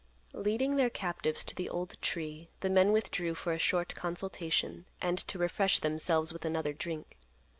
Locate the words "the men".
2.61-2.91